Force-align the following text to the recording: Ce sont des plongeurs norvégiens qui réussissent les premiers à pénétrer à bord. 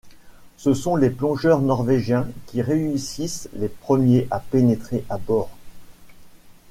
Ce 0.57 0.73
sont 0.73 0.97
des 0.97 1.11
plongeurs 1.11 1.61
norvégiens 1.61 2.27
qui 2.47 2.63
réussissent 2.63 3.47
les 3.53 3.69
premiers 3.69 4.27
à 4.31 4.39
pénétrer 4.39 5.05
à 5.11 5.19
bord. 5.19 5.51